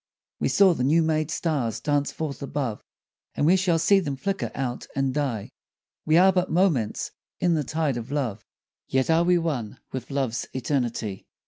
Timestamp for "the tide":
7.53-7.97